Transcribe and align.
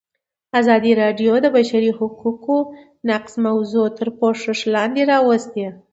ازادي 0.59 0.91
راډیو 1.01 1.33
د 1.41 1.43
د 1.45 1.47
بشري 1.55 1.91
حقونو 1.97 2.57
نقض 3.09 3.33
موضوع 3.47 3.87
تر 3.97 4.07
پوښښ 4.19 4.57
لاندې 4.73 5.01
راوستې. 5.11 5.67